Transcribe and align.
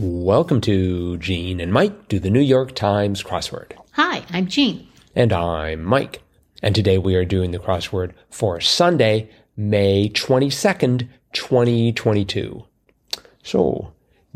Welcome 0.00 0.60
to 0.60 1.16
Gene 1.18 1.58
and 1.58 1.72
Mike 1.72 2.06
do 2.06 2.20
the 2.20 2.30
New 2.30 2.38
York 2.38 2.76
Times 2.76 3.20
crossword. 3.20 3.72
Hi, 3.94 4.22
I'm 4.30 4.46
Jean. 4.46 4.86
And 5.16 5.32
I'm 5.32 5.82
Mike. 5.82 6.22
And 6.62 6.72
today 6.72 6.98
we 6.98 7.16
are 7.16 7.24
doing 7.24 7.50
the 7.50 7.58
crossword 7.58 8.12
for 8.30 8.60
Sunday, 8.60 9.28
May 9.56 10.08
22nd, 10.10 11.08
2022. 11.32 12.64
So, 13.42 13.92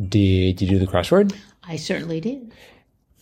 did 0.09 0.61
you 0.61 0.69
do 0.69 0.81
the 0.81 0.89
crossword? 0.89 1.33
I 1.63 1.77
certainly 1.77 2.21
did. 2.21 2.53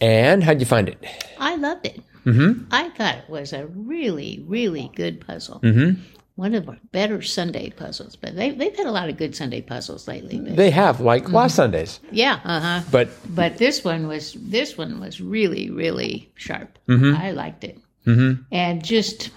And 0.01 0.43
how'd 0.43 0.61
you 0.61 0.67
find 0.67 0.89
it? 0.89 1.05
I 1.39 1.57
loved 1.57 1.85
it. 1.85 2.01
Mm-hmm. 2.25 2.69
I 2.71 2.89
thought 2.89 3.17
it 3.17 3.29
was 3.29 3.53
a 3.53 3.67
really, 3.67 4.43
really 4.47 4.91
good 4.95 5.21
puzzle. 5.21 5.61
Mm-hmm. 5.61 6.01
One 6.37 6.55
of 6.55 6.67
the 6.67 6.79
better 6.93 7.21
Sunday 7.21 7.71
puzzles, 7.71 8.17
but 8.17 8.35
they, 8.35 8.51
they've 8.51 8.75
had 8.75 8.87
a 8.87 8.93
lot 8.93 9.11
of 9.11 9.19
good 9.19 9.37
Sunday 9.37 9.61
puzzles 9.61 10.09
lately. 10.09 10.39
But 10.39 10.57
They 10.57 10.71
have, 10.71 11.01
like 11.01 11.31
last 11.31 11.57
Sundays. 11.57 12.01
yeah, 12.11 12.41
uh 12.45 12.61
huh. 12.61 12.81
But 12.91 13.11
But 13.35 13.59
this 13.59 13.85
one 13.85 14.07
was 14.07 14.35
this 14.35 14.79
one 14.79 15.01
was 15.01 15.21
really, 15.21 15.71
really 15.71 16.31
sharp. 16.37 16.79
Mm-hmm. 16.89 17.17
I 17.21 17.33
liked 17.33 17.65
it, 17.65 17.79
mm-hmm. 18.07 18.43
and 18.51 18.83
just 18.83 19.31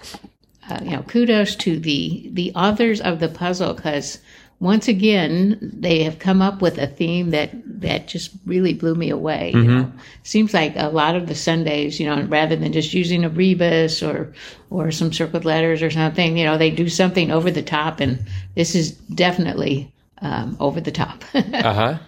uh, 0.70 0.80
you 0.82 0.90
know, 0.90 1.02
kudos 1.02 1.56
to 1.56 1.78
the 1.78 2.30
the 2.32 2.52
authors 2.54 3.00
of 3.00 3.20
the 3.20 3.28
puzzle 3.28 3.74
because 3.74 4.18
once 4.60 4.88
again 4.88 5.58
they 5.60 6.02
have 6.02 6.18
come 6.18 6.40
up 6.40 6.62
with 6.62 6.78
a 6.78 6.86
theme 6.86 7.30
that 7.30 7.50
that 7.80 8.08
just 8.08 8.30
really 8.46 8.74
blew 8.74 8.94
me 8.94 9.10
away. 9.10 9.52
You 9.54 9.62
know, 9.62 9.92
seems 10.22 10.54
like 10.54 10.74
a 10.76 10.88
lot 10.88 11.16
of 11.16 11.26
the 11.26 11.34
Sundays, 11.34 11.98
you 11.98 12.06
know, 12.06 12.22
rather 12.22 12.56
than 12.56 12.72
just 12.72 12.94
using 12.94 13.24
a 13.24 13.28
rebus 13.28 14.02
or 14.02 14.32
or 14.70 14.90
some 14.90 15.12
circled 15.12 15.44
letters 15.44 15.82
or 15.82 15.90
something, 15.90 16.36
you 16.36 16.44
know, 16.44 16.58
they 16.58 16.70
do 16.70 16.88
something 16.88 17.30
over 17.30 17.50
the 17.50 17.62
top, 17.62 18.00
and 18.00 18.18
this 18.54 18.74
is 18.74 18.92
definitely 18.92 19.92
um, 20.22 20.56
over 20.60 20.80
the 20.80 20.92
top. 20.92 21.24
uh 21.34 21.72
huh. 21.74 21.98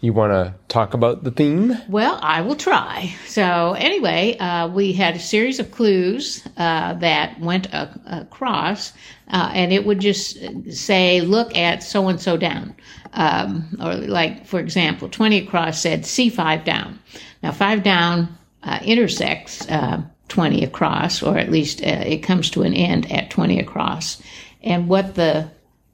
You 0.00 0.12
want 0.12 0.32
to 0.32 0.54
talk 0.68 0.94
about 0.94 1.24
the 1.24 1.30
theme? 1.30 1.76
Well, 1.88 2.18
I 2.22 2.42
will 2.42 2.54
try. 2.54 3.14
So, 3.26 3.74
anyway, 3.76 4.36
uh, 4.38 4.68
we 4.68 4.92
had 4.92 5.16
a 5.16 5.18
series 5.18 5.58
of 5.58 5.70
clues 5.70 6.46
uh, 6.56 6.94
that 6.94 7.40
went 7.40 7.66
a- 7.66 8.00
across, 8.06 8.92
uh, 9.28 9.50
and 9.52 9.72
it 9.72 9.84
would 9.84 9.98
just 9.98 10.38
say, 10.72 11.20
look 11.20 11.56
at 11.56 11.82
so 11.82 12.08
and 12.08 12.20
so 12.20 12.36
down. 12.36 12.74
Um, 13.12 13.76
or, 13.80 13.94
like, 13.94 14.46
for 14.46 14.60
example, 14.60 15.08
20 15.08 15.38
across 15.38 15.80
said 15.80 16.02
C5 16.02 16.64
down. 16.64 16.98
Now, 17.42 17.52
5 17.52 17.82
down 17.82 18.36
uh, 18.62 18.78
intersects 18.82 19.68
uh, 19.68 20.02
20 20.28 20.62
across, 20.62 21.22
or 21.22 21.38
at 21.38 21.50
least 21.50 21.82
uh, 21.82 22.04
it 22.06 22.18
comes 22.18 22.50
to 22.50 22.62
an 22.62 22.74
end 22.74 23.10
at 23.10 23.30
20 23.30 23.58
across. 23.58 24.22
And 24.62 24.88
what 24.88 25.14
the 25.14 25.50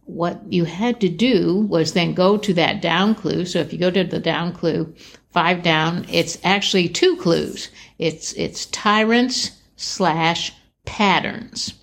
what 0.06 0.40
you 0.52 0.64
had 0.64 1.00
to 1.00 1.08
do 1.08 1.60
was 1.60 1.92
then 1.92 2.14
go 2.14 2.36
to 2.36 2.54
that 2.54 2.82
down 2.82 3.14
clue. 3.14 3.44
So 3.44 3.60
if 3.60 3.72
you 3.72 3.78
go 3.78 3.90
to 3.90 4.04
the 4.04 4.18
down 4.18 4.52
clue, 4.52 4.94
five 5.30 5.62
down, 5.62 6.06
it's 6.10 6.38
actually 6.44 6.88
two 6.88 7.16
clues. 7.16 7.70
It's 7.98 8.32
it's 8.34 8.66
tyrants 8.66 9.52
slash 9.76 10.52
patterns. 10.84 11.74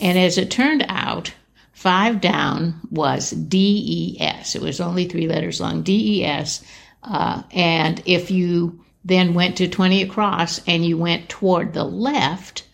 And 0.00 0.18
as 0.18 0.38
it 0.38 0.50
turned 0.50 0.84
out, 0.88 1.32
five 1.72 2.20
down 2.20 2.80
was 2.90 3.30
D 3.30 4.16
E 4.18 4.20
S. 4.22 4.54
It 4.54 4.62
was 4.62 4.80
only 4.80 5.06
three 5.06 5.26
letters 5.26 5.60
long, 5.60 5.82
D 5.82 6.20
E 6.20 6.24
S. 6.24 6.64
Uh, 7.02 7.42
and 7.52 8.02
if 8.06 8.30
you 8.30 8.80
then 9.04 9.34
went 9.34 9.56
to 9.56 9.68
20 9.68 10.02
across 10.02 10.60
and 10.66 10.84
you 10.84 10.98
went 10.98 11.28
toward 11.28 11.72
the 11.72 11.84
left, 11.84 12.64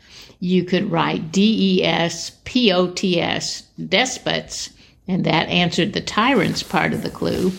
you 0.41 0.65
could 0.65 0.91
write 0.91 1.31
D 1.31 1.79
E 1.79 1.85
S 1.85 2.33
P 2.45 2.73
O 2.73 2.89
T 2.89 3.21
S, 3.21 3.63
despots, 3.89 4.71
and 5.13 5.25
that 5.25 5.49
answered 5.49 5.93
the 5.93 6.01
tyrants 6.01 6.63
part 6.63 6.95
of 6.95 7.03
the 7.03 7.11
clue. 7.11 7.53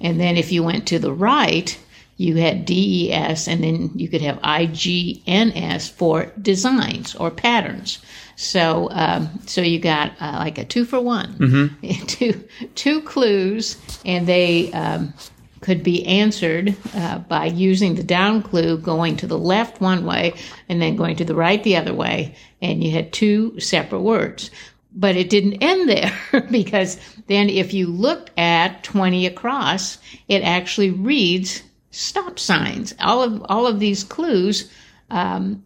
And 0.00 0.20
then 0.20 0.36
if 0.36 0.50
you 0.50 0.64
went 0.64 0.88
to 0.88 0.98
the 0.98 1.12
right, 1.12 1.78
you 2.16 2.36
had 2.36 2.64
D 2.64 3.06
E 3.06 3.12
S, 3.12 3.46
and 3.46 3.62
then 3.62 3.90
you 3.94 4.08
could 4.08 4.22
have 4.22 4.40
I 4.42 4.66
G 4.66 5.22
N 5.26 5.52
S 5.52 5.88
for 5.88 6.32
designs 6.42 7.14
or 7.14 7.30
patterns. 7.30 8.00
So, 8.34 8.88
um, 8.90 9.28
so 9.46 9.60
you 9.60 9.78
got 9.78 10.12
uh, 10.20 10.36
like 10.38 10.58
a 10.58 10.64
two 10.64 10.84
for 10.84 11.00
one, 11.00 11.36
two 12.06 12.42
two 12.74 13.02
clues, 13.02 13.76
and 14.04 14.26
they 14.26 14.72
um, 14.72 15.14
could 15.60 15.84
be 15.84 16.04
answered 16.06 16.74
uh, 16.94 17.18
by 17.18 17.46
using 17.46 17.94
the 17.94 18.02
down 18.02 18.42
clue, 18.42 18.78
going 18.78 19.16
to 19.18 19.26
the 19.26 19.38
left 19.38 19.80
one 19.80 20.04
way 20.04 20.34
and 20.68 20.82
then 20.82 20.96
going 20.96 21.16
to 21.16 21.24
the 21.24 21.34
right 21.34 21.62
the 21.62 21.76
other 21.76 21.94
way, 21.94 22.34
and 22.60 22.82
you 22.82 22.90
had 22.90 23.12
two 23.12 23.58
separate 23.60 24.02
words. 24.02 24.50
But 24.98 25.14
it 25.16 25.28
didn't 25.28 25.62
end 25.62 25.88
there 25.90 26.18
because 26.50 26.98
then 27.26 27.50
if 27.50 27.74
you 27.74 27.86
look 27.88 28.30
at 28.38 28.82
20 28.82 29.26
across, 29.26 29.98
it 30.26 30.42
actually 30.42 30.90
reads 30.90 31.62
stop 31.90 32.38
signs. 32.38 32.94
All 33.00 33.22
of 33.22 33.44
all 33.48 33.66
of 33.66 33.78
these 33.78 34.04
clues 34.04 34.70
um, 35.10 35.62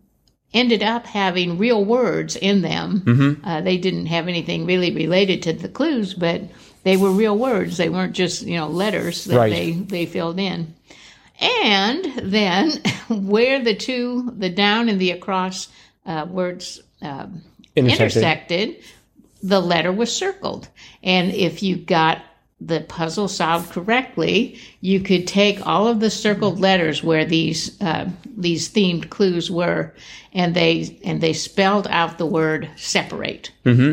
ended 0.53 0.83
up 0.83 1.07
having 1.07 1.59
real 1.59 1.85
words 1.85 2.35
in 2.35 2.63
them. 2.63 3.41
Uh, 3.45 3.61
they 3.61 3.77
didn't 3.79 4.07
have 4.07 4.27
anything 4.27 4.67
really 4.67 4.93
related 4.93 5.43
to 5.45 5.53
the 5.53 5.69
clues, 5.69 6.13
but 6.15 6.43
they 6.83 6.97
were 6.97 7.11
real 7.13 7.39
words. 7.39 7.77
They 7.77 7.89
weren't 7.89 8.15
just 8.17 8.43
you 8.43 8.57
know 8.57 8.69
letters 8.69 9.25
that 9.27 9.37
Right. 9.37 9.51
they 9.53 9.71
they 9.73 10.07
filled 10.07 10.41
in. 10.41 10.75
And 11.41 12.05
then 12.33 12.73
where 13.09 13.63
the 13.63 13.75
two, 13.75 14.33
the 14.37 14.51
down 14.51 14.89
and 14.89 15.01
the 15.01 15.13
across 15.13 15.69
uh, 16.05 16.27
words 16.29 16.83
um, 17.01 17.43
Intersected. 17.77 18.01
intersected, 18.71 18.85
the 19.43 19.61
letter 19.61 19.93
was 19.93 20.15
circled. 20.15 20.69
And 21.03 21.33
if 21.33 21.63
you 21.63 21.77
got 21.77 22.23
the 22.61 22.81
puzzle 22.83 23.27
solved 23.27 23.73
correctly, 23.73 24.59
you 24.83 25.01
could 25.01 25.27
take 25.27 25.67
all 25.67 25.89
of 25.89 26.01
the 26.01 26.11
circled 26.11 26.61
letters 26.61 27.03
where 27.03 27.25
these 27.25 27.81
uh, 27.81 28.09
these 28.37 28.69
themed 28.71 29.09
clues 29.09 29.51
were, 29.51 29.95
and 30.35 30.55
they 30.55 30.99
and 31.03 31.23
they 31.23 31.33
spelled 31.33 31.87
out 31.89 32.19
the 32.19 32.27
word 32.27 32.69
separate, 32.77 33.51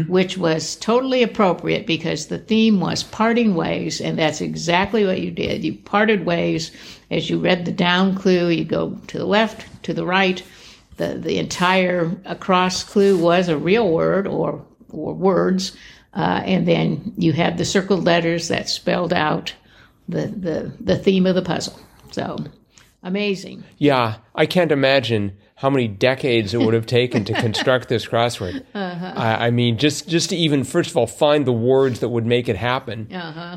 which 0.10 0.38
was 0.38 0.76
totally 0.76 1.24
appropriate 1.24 1.88
because 1.88 2.28
the 2.28 2.40
theme 2.40 2.82
was 2.82 3.04
parting 3.04 3.56
ways, 3.56 4.02
and 4.02 4.20
that's 4.20 4.42
exactly 4.42 5.06
what 5.06 5.22
you 5.22 5.32
did. 5.32 5.64
You 5.64 5.74
parted 5.76 6.26
ways 6.26 6.72
as 7.10 7.30
you 7.30 7.40
read 7.40 7.64
the 7.64 7.72
down 7.72 8.16
clue. 8.16 8.50
You 8.50 8.66
go 8.66 9.00
to 9.08 9.18
the 9.18 9.26
left, 9.26 9.66
to 9.84 9.94
the 9.94 10.06
right. 10.06 10.44
The 10.98 11.14
the 11.14 11.38
entire 11.38 12.12
across 12.26 12.84
clue 12.84 13.18
was 13.18 13.48
a 13.48 13.58
real 13.58 13.90
word 13.90 14.28
or 14.28 14.66
or 14.90 15.14
words. 15.14 15.76
Uh, 16.14 16.42
and 16.46 16.68
then 16.68 17.14
you 17.18 17.34
have 17.34 17.58
the 17.58 17.66
circled 17.66 18.04
letters 18.04 18.48
that 18.48 18.70
spelled 18.70 19.14
out 19.14 19.54
the, 20.08 20.28
the, 20.28 20.72
the 20.80 20.98
theme 20.98 21.26
of 21.26 21.36
the 21.36 21.42
puzzle. 21.42 21.80
So 22.12 22.38
amazing. 23.04 23.64
Yeah, 23.78 24.18
I 24.34 24.46
can't 24.46 24.72
imagine 24.72 25.38
how 25.56 25.72
many 25.72 25.88
decades 25.88 26.54
it 26.54 26.60
would 26.60 26.74
have 26.74 26.86
taken 26.86 27.26
to 27.26 27.34
construct 27.42 27.90
this 27.90 28.06
crossword. 28.06 28.64
I, 28.74 29.48
I 29.48 29.52
mean, 29.52 29.78
just 29.78 30.08
just 30.08 30.30
to 30.30 30.36
even 30.36 30.64
first 30.64 30.92
of 30.92 30.98
all 30.98 31.08
find 31.08 31.46
the 31.46 31.54
words 31.54 32.00
that 32.00 32.10
would 32.10 32.26
make 32.26 32.48
it 32.48 32.56
happen, 32.56 33.08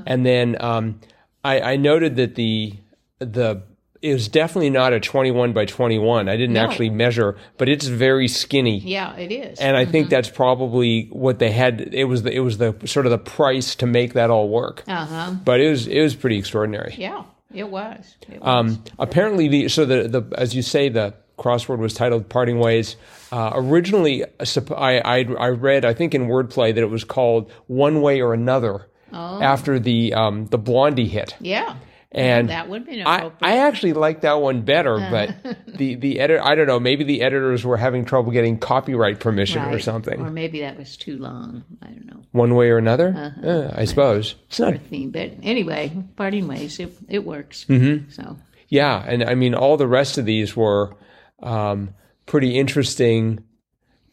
and 0.07 0.25
then 0.25 0.57
um, 0.61 1.01
I, 1.45 1.61
I 1.61 1.77
noted 1.77 2.17
that 2.17 2.35
the 2.35 2.75
the 3.19 3.63
it 4.03 4.13
was 4.15 4.29
definitely 4.29 4.71
not 4.71 4.93
a 4.93 5.01
twenty 5.01 5.31
one 5.31 5.53
by 5.53 5.65
twenty 5.67 5.99
one. 5.99 6.29
I 6.29 6.37
didn't 6.37 6.55
No. 6.55 6.65
actually 6.65 6.91
measure, 6.91 7.37
but 7.59 7.69
it's 7.69 7.87
very 7.87 8.29
skinny. 8.29 8.79
Yeah, 8.79 9.15
it 9.17 9.31
is. 9.31 9.59
And 9.59 9.77
I 9.77 9.85
think 9.85 10.09
that's 10.11 10.31
probably 10.31 11.09
what 11.13 11.39
they 11.39 11.51
had. 11.51 11.81
It 11.93 12.05
was 12.05 12.23
the, 12.23 12.33
it 12.33 12.41
was 12.41 12.59
the 12.59 12.75
sort 12.87 13.07
of 13.07 13.11
the 13.11 13.19
price 13.19 13.75
to 13.77 13.87
make 13.87 14.15
that 14.15 14.31
all 14.31 14.49
work. 14.49 14.85
Uh 14.89 15.05
huh. 15.07 15.35
But 15.45 15.61
it 15.61 15.69
was 15.71 15.87
it 15.87 16.01
was 16.01 16.15
pretty 16.15 16.39
extraordinary. 16.39 16.95
Yeah, 16.97 17.25
it 17.55 17.69
was. 17.69 18.17
It 18.29 18.41
was. 18.41 18.49
Um, 18.49 18.83
apparently, 18.99 19.49
the 19.49 19.69
so 19.69 19.85
the, 19.85 20.09
the 20.09 20.23
as 20.39 20.55
you 20.55 20.63
say, 20.63 20.89
the 20.89 21.15
crossword 21.39 21.79
was 21.79 21.95
titled 21.95 22.29
"Parting 22.29 22.59
Ways." 22.59 22.97
Uh, 23.33 23.51
originally, 23.55 24.25
uh, 24.25 24.29
I, 24.77 25.01
I 25.05 25.19
I 25.39 25.49
read 25.51 25.85
I 25.85 25.95
think 25.95 26.15
in 26.15 26.27
Wordplay 26.27 26.75
that 26.75 26.81
it 26.81 26.91
was 26.91 27.05
called 27.05 27.51
"One 27.67 28.01
Way 28.03 28.21
or 28.23 28.33
Another" 28.35 28.87
after 29.13 29.79
the 29.79 30.15
um, 30.15 30.47
the 30.47 30.59
Blondie 30.59 31.09
hit, 31.09 31.35
yeah. 31.41 31.75
And 32.13 32.49
that 32.51 32.69
would 32.69 32.87
be 32.87 33.03
I, 33.03 33.19
appropriate. 33.19 33.49
I 33.53 33.59
actually 33.59 33.93
like 33.93 34.23
that 34.23 34.41
one 34.41 34.63
better, 34.63 34.99
but 35.11 35.57
the 35.67 35.95
the 35.95 36.19
edit 36.21 36.41
I 36.43 36.55
don't 36.55 36.67
know 36.67 36.81
maybe 36.81 37.05
the 37.05 37.23
editors 37.23 37.65
were 37.65 37.77
having 37.77 38.05
trouble 38.05 38.33
getting 38.33 38.59
copyright 38.59 39.21
permission 39.21 39.63
or 39.63 39.79
something. 39.79 40.21
Or 40.21 40.31
maybe 40.31 40.61
that 40.61 40.77
was 40.77 40.97
too 40.97 41.19
long. 41.19 41.65
I 41.83 41.87
don't 41.87 42.07
know. 42.07 42.23
One 42.33 42.55
way 42.55 42.71
or 42.71 42.79
another, 42.79 43.33
Uh, 43.43 43.73
I 43.75 43.85
suppose 43.85 44.35
it's 44.49 44.59
not 44.61 44.77
theme. 44.89 45.11
But 45.11 45.33
anyway, 45.43 45.93
parting 46.17 46.47
ways, 46.49 46.79
it, 46.81 46.93
it 47.09 47.25
works. 47.25 47.65
Mm-hmm. 47.69 48.11
So, 48.11 48.37
Yeah, 48.69 49.03
and 49.07 49.23
I 49.25 49.35
mean 49.35 49.55
all 49.55 49.77
the 49.77 49.89
rest 49.89 50.19
of 50.19 50.25
these 50.25 50.57
were 50.57 50.97
um, 51.43 51.95
pretty 52.27 52.59
interesting 52.59 53.45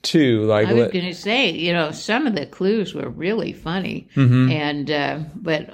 too. 0.04 0.44
Like 0.44 0.68
I 0.68 0.74
was 0.74 0.92
going 0.92 1.06
to 1.06 1.14
say, 1.16 1.50
you 1.52 1.74
know, 1.74 1.92
some 1.92 2.28
of 2.28 2.36
the 2.36 2.46
clues 2.46 2.94
were 2.94 3.10
really 3.10 3.54
funny, 3.54 4.08
Mm-hmm. 4.16 4.52
and 4.52 4.92
uh, 4.92 5.20
but 5.36 5.70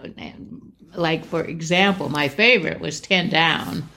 like 0.95 1.25
for 1.25 1.43
example, 1.43 2.09
my 2.09 2.27
favorite 2.27 2.79
was 2.79 2.99
ten 2.99 3.29
down, 3.29 3.89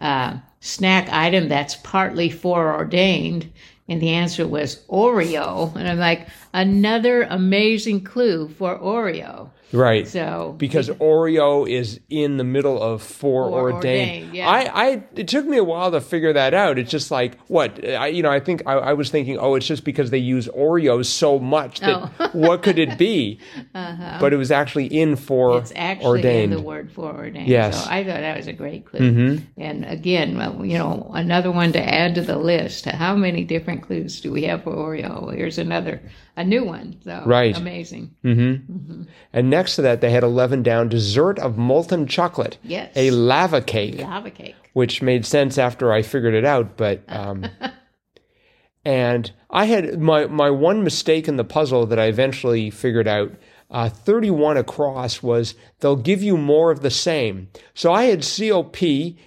uh, 0.00 0.38
snack 0.60 1.08
item 1.12 1.48
that's 1.48 1.76
partly 1.76 2.30
foreordained, 2.30 3.52
and 3.88 4.00
the 4.00 4.10
answer 4.10 4.46
was 4.46 4.82
Oreo, 4.88 5.74
and 5.76 5.88
I'm 5.88 5.98
like, 5.98 6.28
another 6.52 7.22
amazing 7.24 8.02
clue 8.04 8.48
for 8.48 8.78
Oreo. 8.78 9.50
Right. 9.72 10.06
So 10.06 10.54
because 10.56 10.88
Oreo 10.88 11.68
is 11.68 11.98
in 12.08 12.36
the 12.36 12.44
middle 12.44 12.80
of 12.80 13.02
foreordained. 13.02 13.72
Foreordained, 13.82 14.34
yeah. 14.34 14.48
I, 14.48 14.84
I, 14.86 15.04
it 15.16 15.26
took 15.26 15.44
me 15.46 15.56
a 15.56 15.64
while 15.64 15.90
to 15.90 16.00
figure 16.00 16.32
that 16.32 16.54
out. 16.54 16.78
It's 16.78 16.90
just 16.90 17.10
like 17.10 17.38
what 17.48 17.84
I, 17.84 18.06
you 18.08 18.22
know. 18.22 18.30
I 18.30 18.38
think 18.40 18.62
I, 18.66 18.74
I 18.74 18.92
was 18.92 19.10
thinking, 19.10 19.36
oh, 19.38 19.56
it's 19.56 19.66
just 19.66 19.82
because 19.84 20.10
they 20.10 20.18
use 20.18 20.46
Oreos 20.48 21.06
so 21.06 21.38
much 21.40 21.80
that 21.80 22.10
Oh. 22.20 22.28
what 22.32 22.62
could 22.62 22.78
it 22.78 22.96
be? 22.98 23.40
Uh-huh. 23.74 24.18
But 24.20 24.32
it 24.32 24.36
was 24.36 24.50
actually 24.52 24.86
in 24.86 25.16
for 25.16 25.50
Uh-huh. 25.50 25.58
it's 25.60 25.72
actually 25.74 26.06
ordained. 26.06 26.52
in 26.52 26.58
the 26.58 26.62
word 26.62 26.92
foreordained. 26.92 27.48
Yes. 27.48 27.82
So 27.84 27.90
I 27.90 28.04
thought 28.04 28.20
that 28.20 28.36
was 28.36 28.46
a 28.46 28.52
great 28.52 28.84
clue. 28.86 29.00
Mm-hmm. 29.00 29.44
And 29.60 29.84
again, 29.86 30.36
well, 30.36 30.64
you 30.64 30.78
know, 30.78 31.10
another 31.14 31.50
one 31.50 31.72
to 31.72 31.82
add 31.82 32.14
to 32.14 32.20
the 32.22 32.36
list. 32.38 32.84
How 32.84 33.16
many 33.16 33.42
different 33.44 33.82
clues 33.82 34.20
do 34.20 34.30
we 34.30 34.44
have 34.44 34.62
for 34.64 34.72
Oreo? 34.72 35.34
Here's 35.34 35.58
another, 35.58 36.00
a 36.36 36.44
new 36.44 36.64
one. 36.64 36.96
So 37.02 37.22
Right. 37.26 37.56
amazing. 37.56 38.14
Mm-hmm. 38.24 38.72
Mm-hmm. 38.72 39.02
and 39.32 39.52
next 39.56 39.76
to 39.76 39.82
that, 39.82 40.00
they 40.00 40.10
had 40.10 40.22
eleven 40.24 40.62
down 40.62 40.88
dessert 40.88 41.38
of 41.38 41.56
molten 41.56 42.06
chocolate, 42.06 42.58
Yes. 42.62 42.90
a 42.96 43.10
lava 43.10 43.60
cake. 43.60 44.00
Lava 44.00 44.30
cake. 44.30 44.54
which 44.72 45.00
made 45.02 45.24
sense 45.24 45.58
after 45.58 45.92
I 45.92 46.02
figured 46.02 46.34
it 46.34 46.44
out. 46.44 46.76
But 46.76 47.02
um, 47.08 47.46
and 48.84 49.30
I 49.50 49.64
had 49.66 50.00
my 50.00 50.26
my 50.26 50.50
one 50.50 50.82
mistake 50.84 51.28
in 51.28 51.36
the 51.36 51.44
puzzle 51.44 51.86
that 51.86 51.98
I 51.98 52.06
eventually 52.06 52.70
figured 52.70 53.08
out. 53.08 53.32
Uh, 53.70 53.88
31 53.88 54.56
across 54.56 55.20
was 55.22 55.56
they'll 55.80 55.96
give 55.96 56.22
you 56.22 56.36
more 56.36 56.70
of 56.70 56.80
the 56.80 56.90
same. 56.90 57.48
So 57.72 57.92
I 57.92 58.04
had 58.04 58.20
COP 58.22 58.76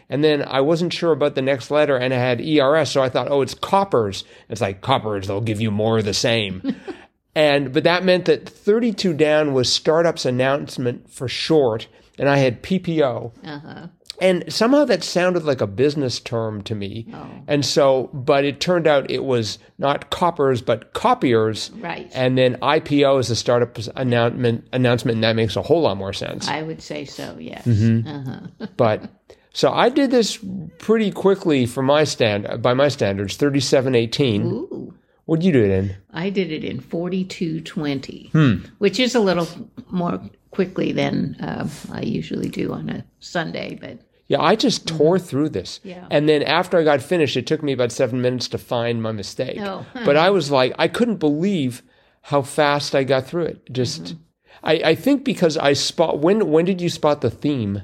and 0.09 0.23
then 0.23 0.41
I 0.47 0.61
wasn't 0.61 0.93
sure 0.93 1.11
about 1.11 1.35
the 1.35 1.41
next 1.41 1.69
letter 1.69 1.97
and 1.97 2.13
I 2.13 2.17
had 2.17 2.39
ERS. 2.39 2.91
So 2.91 3.01
I 3.01 3.09
thought, 3.09 3.27
oh, 3.29 3.41
it's 3.41 3.55
coppers. 3.55 4.23
It's 4.47 4.61
like 4.61 4.79
coppers, 4.81 5.27
they'll 5.27 5.41
give 5.41 5.59
you 5.59 5.69
more 5.71 5.97
of 5.97 6.05
the 6.05 6.13
same. 6.13 6.61
and, 7.37 7.71
but 7.71 7.83
that 7.83 8.03
meant 8.03 8.25
that 8.25 8.49
32 8.49 9.13
down 9.13 9.53
was 9.53 9.71
startup's 9.71 10.25
announcement 10.25 11.07
for 11.07 11.27
short 11.27 11.87
and 12.17 12.27
I 12.27 12.37
had 12.37 12.63
PPO. 12.63 13.31
Uh-huh. 13.43 13.87
And 14.19 14.51
somehow 14.51 14.85
that 14.85 15.03
sounded 15.03 15.43
like 15.43 15.61
a 15.61 15.67
business 15.67 16.19
term 16.19 16.63
to 16.63 16.73
me. 16.73 17.05
Oh. 17.13 17.29
And 17.47 17.63
so, 17.63 18.09
but 18.11 18.43
it 18.43 18.59
turned 18.59 18.87
out 18.87 19.11
it 19.11 19.23
was 19.23 19.59
not 19.77 20.09
coppers, 20.09 20.63
but 20.63 20.93
copiers. 20.93 21.69
Right. 21.75 22.09
And 22.15 22.35
then 22.35 22.55
IPO 22.55 23.19
is 23.19 23.29
a 23.29 23.35
startup 23.35 23.77
announcement, 23.95 24.67
announcement, 24.73 25.17
and 25.17 25.23
that 25.23 25.35
makes 25.35 25.55
a 25.55 25.61
whole 25.61 25.81
lot 25.81 25.97
more 25.97 26.13
sense. 26.13 26.47
I 26.47 26.63
would 26.63 26.81
say 26.81 27.05
so, 27.05 27.37
yes. 27.39 27.63
Mm-hmm. 27.65 28.07
Uh-huh. 28.07 28.67
but 28.77 29.11
so 29.53 29.71
I 29.71 29.89
did 29.89 30.09
this 30.09 30.39
pretty 30.79 31.11
quickly 31.11 31.67
for 31.67 31.83
my 31.83 32.03
stand, 32.03 32.63
by 32.63 32.73
my 32.73 32.87
standards, 32.87 33.35
3718. 33.35 34.41
Ooh. 34.47 34.93
What'd 35.27 35.45
you 35.45 35.51
do 35.53 35.63
it 35.63 35.71
in? 35.71 35.95
I 36.11 36.29
did 36.29 36.51
it 36.51 36.63
in 36.63 36.79
4220, 36.79 38.29
Hmm. 38.31 38.55
which 38.79 38.99
is 38.99 39.13
a 39.15 39.19
little 39.19 39.47
more 39.91 40.19
quickly 40.51 40.91
than 40.91 41.35
uh, 41.39 41.67
I 41.91 42.01
usually 42.01 42.49
do 42.49 42.73
on 42.73 42.89
a 42.89 43.05
Sunday, 43.19 43.77
but 43.79 43.99
Yeah, 44.27 44.41
I 44.41 44.55
just 44.55 44.87
tore 44.87 45.19
through 45.19 45.49
this. 45.49 45.79
Mm-hmm. 45.79 45.89
Yeah. 45.89 46.07
And 46.09 46.27
then 46.27 46.43
after 46.43 46.77
I 46.79 46.83
got 46.83 47.01
finished, 47.01 47.37
it 47.37 47.45
took 47.47 47.61
me 47.61 47.71
about 47.73 47.91
seven 47.91 48.21
minutes 48.21 48.47
to 48.49 48.57
find 48.57 49.01
my 49.03 49.11
mistake. 49.11 49.59
Oh. 49.61 49.85
But 50.05 50.17
I 50.17 50.29
was 50.31 50.49
like, 50.49 50.73
I 50.79 50.87
couldn't 50.87 51.17
believe 51.19 51.81
how 52.21 52.41
fast 52.41 52.95
I 52.95 53.03
got 53.03 53.25
through 53.27 53.45
it. 53.45 53.71
Just, 53.71 54.03
Mm-hmm. 54.03 54.21
I, 54.63 54.73
I 54.91 54.95
think 54.95 55.23
because 55.23 55.55
I 55.55 55.73
spot, 55.73 56.19
when, 56.19 56.49
when 56.49 56.65
did 56.65 56.81
you 56.81 56.89
spot 56.89 57.21
the 57.21 57.29
theme? 57.29 57.83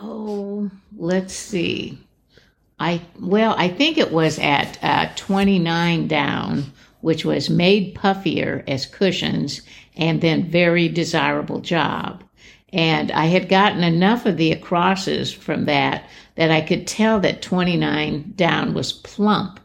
Oh, 0.00 0.70
let's 0.96 1.34
see. 1.34 1.98
I 2.78 3.02
well, 3.20 3.54
I 3.56 3.68
think 3.68 3.98
it 3.98 4.12
was 4.12 4.38
at 4.38 4.78
uh, 4.82 5.08
29 5.16 6.08
down, 6.08 6.72
which 7.00 7.24
was 7.24 7.50
made 7.50 7.94
puffier 7.94 8.64
as 8.66 8.86
cushions 8.86 9.62
and 9.96 10.20
then 10.20 10.50
very 10.50 10.88
desirable 10.88 11.60
job. 11.60 12.24
And 12.72 13.12
I 13.12 13.26
had 13.26 13.48
gotten 13.48 13.84
enough 13.84 14.24
of 14.24 14.38
the 14.38 14.52
acrosses 14.52 15.32
from 15.32 15.66
that 15.66 16.08
that 16.36 16.50
I 16.50 16.62
could 16.62 16.86
tell 16.86 17.20
that 17.20 17.42
29 17.42 18.32
down 18.34 18.72
was 18.72 18.92
plump. 18.92 19.60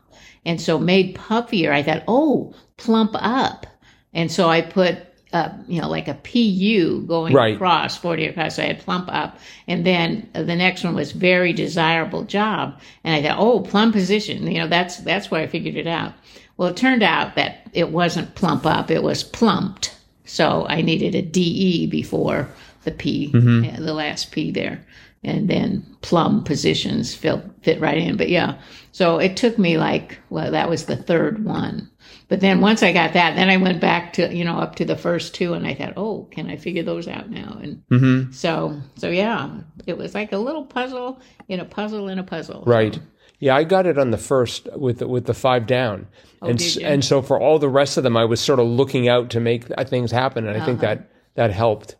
And 0.45 0.59
so 0.59 0.77
made 0.77 1.15
puffier, 1.15 1.71
I 1.71 1.83
thought, 1.83 2.03
oh, 2.07 2.53
plump 2.75 3.11
up. 3.13 3.65
And 4.13 4.31
so 4.31 4.49
I 4.49 4.61
put, 4.61 4.97
uh, 5.37 5.53
you 5.67 5.81
know, 5.81 5.89
like 5.89 6.07
a 6.07 6.13
PU 6.15 7.01
going 7.07 7.33
Right. 7.33 7.55
across, 7.55 7.97
40 7.97 8.25
across. 8.27 8.55
So 8.55 8.63
I 8.63 8.67
had 8.67 8.79
plump 8.79 9.07
up. 9.11 9.37
And 9.67 9.85
then 9.85 10.29
the 10.33 10.55
next 10.55 10.83
one 10.83 10.95
was 10.95 11.11
very 11.11 11.53
desirable 11.53 12.23
job. 12.23 12.79
And 13.03 13.13
I 13.15 13.27
thought, 13.27 13.39
oh, 13.39 13.59
plump 13.61 13.93
position. 13.93 14.49
You 14.51 14.59
know, 14.59 14.67
that's, 14.67 14.97
that's 14.97 15.29
where 15.31 15.41
I 15.41 15.47
figured 15.47 15.75
it 15.75 15.87
out. 15.87 16.13
Well, 16.57 16.69
it 16.69 16.77
turned 16.77 17.03
out 17.03 17.35
that 17.35 17.69
it 17.73 17.91
wasn't 17.91 18.33
plump 18.35 18.65
up, 18.65 18.89
it 18.89 19.03
was 19.03 19.23
plumped. 19.23 19.95
So 20.25 20.65
I 20.67 20.81
needed 20.81 21.15
a 21.15 21.21
DE 21.21 21.87
before 21.87 22.49
the 22.83 22.91
P, 22.91 23.31
uh, 23.33 23.79
the 23.79 23.93
last 23.93 24.31
P 24.31 24.51
there. 24.51 24.83
And 25.23 25.49
then 25.49 25.85
plum 26.01 26.43
positions 26.43 27.13
fit, 27.15 27.39
fit 27.61 27.79
right 27.79 27.97
in. 27.97 28.17
But 28.17 28.29
yeah, 28.29 28.57
so 28.91 29.19
it 29.19 29.35
took 29.37 29.57
me 29.57 29.77
like, 29.77 30.17
well, 30.29 30.51
that 30.51 30.69
was 30.69 30.85
the 30.85 30.95
third 30.95 31.43
one. 31.45 31.89
But 32.29 32.41
then 32.41 32.59
once 32.59 32.83
I 32.83 32.91
got 32.91 33.13
that, 33.13 33.35
then 33.35 33.49
I 33.49 33.55
went 33.57 33.79
back 33.79 34.13
to, 34.13 34.33
you 34.35 34.43
know, 34.43 34.57
up 34.57 34.75
to 34.75 34.85
the 34.85 34.97
first 34.97 35.33
two 35.33 35.53
and 35.53 35.65
I 35.65 35.73
thought, 35.73 35.93
oh, 35.95 36.27
can 36.31 36.49
I 36.49 36.57
figure 36.57 36.83
those 36.83 37.07
out 37.07 37.29
now? 37.29 37.57
And 37.61 37.83
Mm-hmm. 37.89 38.31
so, 38.33 38.81
so 38.97 39.09
yeah, 39.09 39.49
it 39.85 39.97
was 39.97 40.13
like 40.13 40.33
a 40.33 40.37
little 40.37 40.65
puzzle 40.65 41.21
in 41.47 41.59
a 41.61 41.65
puzzle 41.65 42.09
in 42.09 42.19
a 42.19 42.23
puzzle. 42.23 42.63
Right. 42.65 42.99
Yeah, 43.39 43.55
I 43.55 43.63
got 43.63 43.85
it 43.85 43.97
on 43.97 44.09
the 44.11 44.17
first 44.17 44.67
with 44.75 44.97
the, 44.99 45.07
with 45.07 45.25
the 45.25 45.33
five 45.33 45.67
down, 45.67 46.07
and 46.41 46.59
Oh, 46.59 46.63
you? 46.65 46.85
and 46.85 47.05
so 47.05 47.21
for 47.21 47.39
all 47.39 47.59
the 47.59 47.69
rest 47.69 47.95
of 47.95 48.03
them, 48.03 48.17
I 48.17 48.25
was 48.25 48.39
sort 48.41 48.59
of 48.59 48.65
looking 48.67 49.07
out 49.07 49.29
to 49.29 49.39
make 49.39 49.65
things 49.87 50.11
happen, 50.11 50.47
and 50.47 50.59
I 50.59 50.65
think 50.65 50.83
Uh-huh. 50.83 50.95
that 50.95 51.09
that 51.35 51.51
helped. 51.51 51.97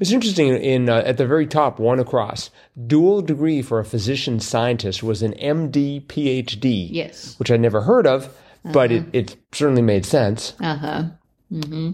It's 0.00 0.12
interesting. 0.12 0.54
In 0.56 0.88
uh, 0.88 1.02
at 1.04 1.16
the 1.18 1.26
very 1.26 1.44
top, 1.48 1.80
one 1.80 1.98
across, 1.98 2.50
dual 2.86 3.20
degree 3.20 3.60
for 3.62 3.80
a 3.80 3.84
physician 3.84 4.38
scientist 4.38 5.02
was 5.02 5.22
an 5.24 5.32
MD 5.32 6.06
PhD. 6.06 6.88
Yes. 6.92 7.34
which 7.38 7.50
I'd 7.50 7.60
never 7.60 7.80
heard 7.80 8.06
of, 8.06 8.32
but 8.72 8.90
Uh-huh. 8.92 9.04
it, 9.12 9.30
it 9.32 9.36
certainly 9.52 9.82
made 9.82 10.04
sense. 10.06 10.54
Uh 10.60 10.76
huh. 10.76 11.04
hmm 11.50 11.90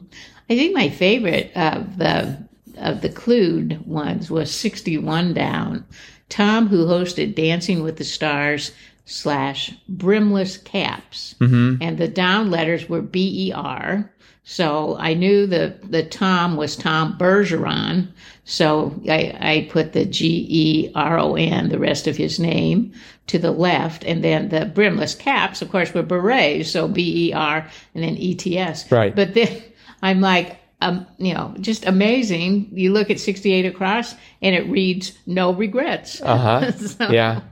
I 0.51 0.57
think 0.57 0.75
my 0.75 0.89
favorite 0.89 1.51
of 1.57 1.99
the 1.99 2.49
of 2.79 3.01
the 3.01 3.09
clued 3.09 3.87
ones 3.87 4.31
was 4.31 4.51
sixty 4.51 4.99
one 4.99 5.33
down. 5.35 5.85
Tom, 6.29 6.69
who 6.69 6.87
hosted 6.87 7.35
Dancing 7.35 7.83
with 7.83 7.97
the 7.97 8.05
Stars 8.05 8.73
slash 9.05 9.73
Brimless 9.89 10.57
Caps, 10.57 11.35
and 11.41 11.99
the 11.99 12.09
down 12.09 12.51
letters 12.51 12.89
were 12.89 13.03
B 13.03 13.49
E 13.49 13.53
R. 13.53 14.11
So 14.45 14.97
I 14.99 15.15
knew 15.15 15.47
the 15.47 15.75
the 15.85 16.03
Tom 16.03 16.57
was 16.57 16.75
Tom 16.77 17.17
Bergeron. 17.17 18.09
So 18.45 19.01
I, 19.09 19.37
I 19.41 19.69
put 19.71 19.93
the 19.93 20.05
G 20.05 20.47
E 20.49 20.93
R 20.95 21.19
O 21.19 21.37
N, 21.37 21.69
the 21.69 21.79
rest 21.79 22.09
of 22.09 22.17
his 22.17 22.41
name, 22.41 22.93
to 23.29 23.39
the 23.39 23.53
left, 23.53 24.05
and 24.05 24.25
then 24.25 24.49
the 24.49 24.67
brimless 24.67 25.15
caps, 25.15 25.63
of 25.63 25.71
course, 25.71 25.95
were 25.95 26.03
berets. 26.03 26.71
So 26.71 26.89
B 26.89 27.29
E 27.29 27.33
R 27.33 27.69
and 27.95 28.03
then 28.03 28.17
E 28.17 28.35
T 28.35 28.59
S. 28.59 28.91
Right. 28.91 29.15
But 29.15 29.35
then 29.35 29.63
I'm 30.03 30.21
like, 30.21 30.59
um, 30.81 31.07
you 31.19 31.33
know, 31.35 31.55
just 31.61 31.87
amazing. 31.87 32.69
You 32.73 32.93
look 32.93 33.11
at 33.11 33.21
68 33.21 33.65
across, 33.67 34.17
and 34.43 34.57
it 34.57 34.67
reads 34.69 35.17
no 35.25 35.53
regrets. 35.55 36.21
Uh 36.21 36.37
huh. 36.37 36.73
So- 36.79 37.11
yeah. 37.11 37.43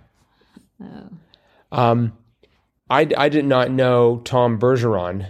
Um, 1.72 2.12
I 2.88 3.06
I 3.16 3.28
did 3.28 3.44
not 3.44 3.70
know 3.70 4.20
Tom 4.24 4.58
Bergeron. 4.58 5.28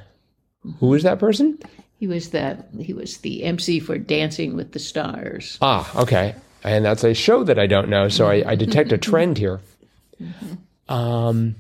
Who 0.79 0.95
is 0.95 1.03
that 1.03 1.19
person? 1.19 1.59
He 1.99 2.07
was 2.07 2.31
the 2.31 2.65
he 2.79 2.95
was 2.95 3.19
the 3.19 3.43
MC 3.43 3.81
for 3.81 3.99
Dancing 3.99 4.57
with 4.57 4.73
the 4.73 4.79
Stars. 4.79 5.59
Ah, 5.61 5.91
okay. 6.00 6.35
And 6.62 6.85
that's 6.85 7.05
a 7.05 7.15
show 7.15 7.45
that 7.45 7.59
I 7.59 7.67
don't 7.67 7.89
know, 7.89 8.09
so 8.09 8.27
I, 8.29 8.50
I 8.50 8.55
detect 8.55 8.93
a 8.93 8.99
trend 9.11 9.39
here. 9.39 9.61
Um, 10.89 11.57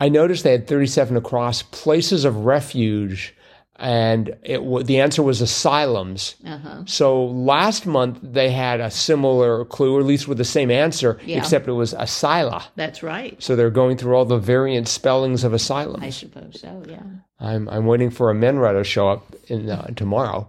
I 0.00 0.08
noticed 0.08 0.44
they 0.44 0.52
had 0.52 0.68
37 0.68 1.16
across 1.16 1.62
places 1.62 2.24
of 2.24 2.44
refuge, 2.44 3.34
and 3.78 4.28
it 4.42 4.56
w- 4.58 4.82
the 4.84 5.00
answer 5.00 5.22
was 5.22 5.40
asylums. 5.40 6.34
Uh-huh. 6.46 6.82
So 6.86 7.24
last 7.26 7.86
month 7.86 8.18
they 8.22 8.50
had 8.50 8.80
a 8.80 8.90
similar 8.90 9.64
clue, 9.64 9.96
or 9.96 10.00
at 10.00 10.06
least 10.06 10.26
with 10.28 10.38
the 10.38 10.44
same 10.44 10.70
answer, 10.70 11.18
Yeah. 11.24 11.38
except 11.38 11.68
it 11.68 11.72
was 11.72 11.94
asyla. 11.94 12.62
That's 12.76 13.02
right. 13.02 13.40
So 13.42 13.54
they're 13.56 13.70
going 13.70 13.96
through 13.96 14.14
all 14.16 14.24
the 14.24 14.38
variant 14.38 14.88
spellings 14.88 15.44
of 15.44 15.52
asylum. 15.52 16.02
I 16.02 16.10
suppose 16.10 16.60
so. 16.60 16.82
Yeah. 16.88 17.02
I'm 17.40 17.68
I'm 17.68 17.86
waiting 17.86 18.10
for 18.10 18.30
a 18.30 18.34
Menra 18.34 18.72
to 18.72 18.82
show 18.84 19.08
up 19.08 19.32
in 19.46 19.70
uh, 19.70 19.86
tomorrow. 19.94 20.48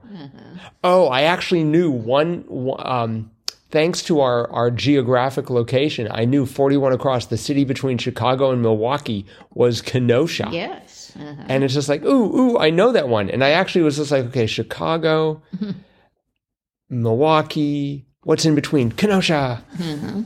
Oh, 0.84 1.08
I 1.08 1.22
actually 1.24 1.64
knew 1.64 1.92
one. 1.92 2.44
one, 2.48 2.82
Um, 2.86 3.32
thanks 3.72 4.02
to 4.04 4.22
our 4.22 4.50
our 4.52 4.72
geographic 4.72 5.50
location, 5.52 6.08
I 6.10 6.26
knew 6.26 6.48
41 6.48 6.94
across 6.94 7.28
the 7.28 7.38
city 7.38 7.64
between 7.64 8.00
Chicago 8.00 8.50
and 8.52 8.62
Milwaukee 8.64 9.26
was 9.54 9.82
Kenosha. 9.84 10.50
Yes. 10.52 10.99
Uh-huh. 11.16 11.44
And 11.48 11.64
it's 11.64 11.74
just 11.74 11.90
like, 11.90 12.04
ooh, 12.04 12.36
ooh, 12.40 12.58
I 12.58 12.70
know 12.70 12.92
that 12.92 13.08
one. 13.08 13.30
And 13.30 13.44
I 13.44 13.52
actually 13.52 13.84
was 13.84 13.98
just 13.98 14.12
like, 14.12 14.26
okay, 14.26 14.48
Chicago, 14.48 15.42
Milwaukee, 16.90 18.09
what's 18.24 18.46
in 18.46 18.56
between? 18.56 18.92
Kenosha. 18.92 19.64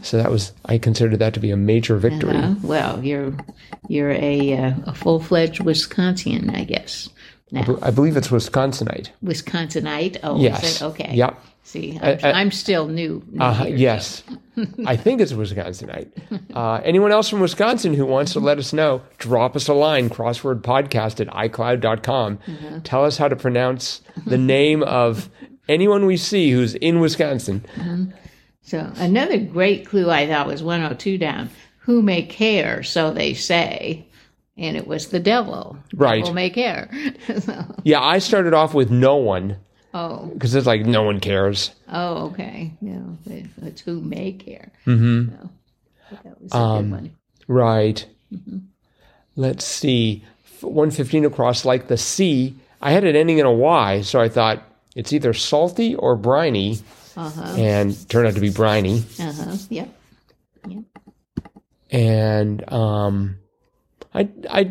So 0.01 0.17
that 0.17 0.31
was, 0.31 0.53
I 0.65 0.77
considered 0.77 1.19
that 1.19 1.33
to 1.35 1.39
be 1.39 1.51
a 1.51 1.57
major 1.57 1.97
victory. 1.97 2.35
Uh-huh. 2.35 2.55
Well, 2.63 3.03
you're 3.03 3.33
you're 3.87 4.11
a 4.11 4.57
uh, 4.57 4.73
a 4.85 4.93
full 4.95 5.19
fledged 5.19 5.61
Wisconsin, 5.61 6.49
I 6.49 6.63
guess. 6.63 7.09
now? 7.51 7.77
I 7.81 7.91
believe 7.91 8.17
it's 8.17 8.29
Wisconsinite. 8.29 9.09
Wisconsinite. 9.23 10.17
Oh, 10.23 10.39
Yes. 10.39 10.63
is 10.63 10.81
it? 10.81 10.85
Okay. 10.85 11.13
Yep. 11.15 11.39
See, 11.65 11.97
I'm, 12.01 12.19
I- 12.23 12.31
I'm 12.33 12.51
still 12.51 12.87
new. 12.87 13.23
new 13.31 13.39
Uh, 13.41 13.53
here, 13.65 13.75
yes. 13.75 14.23
I 14.85 14.97
think 14.97 15.21
it's 15.21 15.31
Wisconsinite. 15.31 16.09
Uh, 16.53 16.81
anyone 16.83 17.11
else 17.13 17.29
from 17.29 17.39
Wisconsin 17.39 17.93
who 17.93 18.05
wants 18.05 18.33
to 18.33 18.39
let 18.41 18.57
us 18.59 18.73
know, 18.73 19.01
drop 19.17 19.55
us 19.55 19.67
a 19.69 19.73
line, 19.73 20.09
crosswordpodcast 20.09 21.21
at 21.21 21.27
iCloud.com. 21.27 22.37
Mm-hmm. 22.37 22.79
Tell 22.81 23.05
us 23.05 23.17
how 23.17 23.27
to 23.29 23.35
pronounce 23.37 24.01
the 24.27 24.37
name 24.37 24.83
of 24.83 25.29
anyone 25.67 26.05
we 26.05 26.17
see 26.17 26.51
who's 26.51 26.75
in 26.75 26.99
Wisconsin. 26.99 27.65
So 28.61 28.91
another 28.95 29.37
great 29.37 29.85
clue 29.87 30.09
I 30.09 30.27
thought 30.27 30.47
was 30.47 30.63
102 30.63 31.17
down. 31.17 31.49
Who 31.79 32.01
may 32.01 32.23
care, 32.23 32.81
so 32.83 33.11
they 33.11 33.33
say. 33.33 34.07
And 34.57 34.77
it 34.77 34.87
was 34.87 35.07
the 35.07 35.19
devil. 35.19 35.77
Right. 35.93 36.25
Who 36.27 36.33
may 36.33 36.49
care. 36.49 36.89
So- 37.39 37.75
Yeah, 37.83 38.01
I 38.01 38.19
started 38.19 38.53
off 38.53 38.73
with 38.73 38.89
no 38.91 39.17
one 39.17 39.57
oh, 39.93 40.27
because 40.27 40.53
it's 40.55 40.67
like 40.67 40.85
no 40.85 41.03
one 41.03 41.19
cares. 41.19 41.71
oh, 41.91 42.27
okay. 42.27 42.71
Yeah, 42.81 43.01
it's 43.63 43.81
who 43.81 43.99
may 43.99 44.31
care. 44.33 44.71
Mm-hmm. 44.85 45.35
But 46.11 46.23
that 46.23 46.41
was 46.41 46.51
a 46.53 46.55
Um, 46.57 46.83
good 46.83 46.91
one. 46.91 47.11
Right. 47.47 48.05
Let's 49.35 49.65
see. 49.65 50.23
115 50.61 51.25
across, 51.25 51.65
like 51.65 51.87
the 51.87 51.97
C. 51.97 52.55
I 52.81 52.91
had 52.91 53.03
it 53.03 53.15
ending 53.15 53.39
in 53.39 53.45
a 53.45 53.51
Y, 53.51 54.01
so 54.01 54.21
I 54.21 54.29
thought 54.29 54.63
it's 54.95 55.11
either 55.13 55.33
salty 55.33 55.95
or 55.95 56.15
briny, 56.15 56.79
Uh-huh. 57.15 57.55
and 57.57 58.09
turned 58.09 58.27
out 58.27 58.33
to 58.35 58.41
be 58.41 58.49
briny. 58.49 59.03
Uh-huh. 59.19 59.55
Yep. 59.69 59.89
Yep. 60.67 60.83
And 61.91 62.71
um, 62.73 63.37
I 64.13 64.29
I 64.49 64.63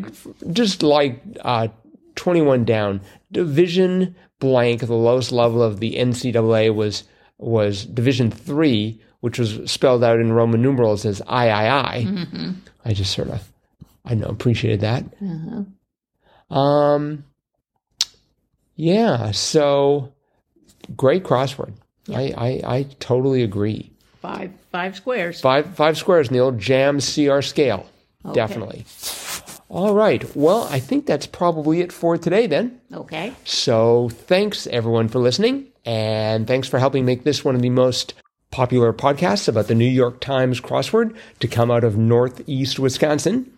just 0.51 0.83
like 0.83 1.21
uh, 1.41 1.67
21 2.15 2.65
down. 2.65 3.01
Division 3.31 4.15
blank, 4.39 4.81
the 4.81 4.93
lowest 4.93 5.31
level 5.31 5.63
of 5.63 5.79
the 5.79 5.95
NCAA 5.95 6.73
was 6.75 7.03
was 7.37 7.85
Division 7.85 8.29
three, 8.29 9.01
which 9.21 9.39
was 9.39 9.59
spelled 9.71 10.03
out 10.03 10.19
in 10.19 10.33
Roman 10.33 10.61
numerals 10.61 11.05
as 11.05 11.21
I 11.27 11.49
I 11.49 11.67
I. 11.69 12.53
I 12.85 12.93
just 12.93 13.13
sort 13.13 13.29
of 13.29 13.41
I 14.05 14.13
know 14.15 14.27
appreciated 14.27 14.81
that. 14.81 15.03
Uh-huh. 15.21 16.55
Um, 16.55 17.23
yeah. 18.75 19.31
So 19.31 20.12
great 20.95 21.23
crossword. 21.23 21.73
I, 22.09 22.33
I 22.37 22.75
I 22.77 22.83
totally 22.99 23.43
agree. 23.43 23.91
Five 24.21 24.51
five 24.71 24.95
squares. 24.95 25.41
Five 25.41 25.75
five 25.75 25.97
squares 25.97 26.31
old 26.31 26.59
Jam 26.59 26.99
CR 26.99 27.41
scale. 27.41 27.85
Definitely. 28.33 28.85
All 29.69 29.93
right. 29.95 30.23
Well, 30.35 30.67
I 30.69 30.79
think 30.79 31.05
that's 31.05 31.25
probably 31.25 31.81
it 31.81 31.91
for 31.91 32.17
today 32.17 32.47
then. 32.47 32.79
Okay. 32.93 33.33
So 33.43 34.09
thanks 34.09 34.67
everyone 34.67 35.07
for 35.09 35.19
listening, 35.19 35.67
and 35.85 36.47
thanks 36.47 36.67
for 36.67 36.79
helping 36.79 37.05
make 37.05 37.23
this 37.23 37.43
one 37.43 37.55
of 37.55 37.61
the 37.61 37.69
most 37.69 38.13
popular 38.51 38.93
podcasts 38.93 39.47
about 39.47 39.67
the 39.67 39.75
New 39.75 39.89
York 39.89 40.21
Times 40.21 40.61
crossword 40.61 41.15
to 41.39 41.47
come 41.47 41.71
out 41.71 41.83
of 41.83 41.97
Northeast 41.97 42.77
Wisconsin. 42.79 43.51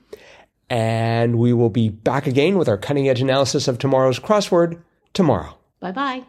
And 0.70 1.38
we 1.38 1.54
will 1.54 1.70
be 1.70 1.90
back 1.90 2.26
again 2.26 2.58
with 2.58 2.70
our 2.70 2.78
cutting 2.78 3.08
edge 3.08 3.22
analysis 3.22 3.68
of 3.68 3.78
tomorrow's 3.78 4.20
crossword 4.20 4.82
tomorrow. 5.14 5.58
Bye 5.80 5.92
bye. 5.92 6.24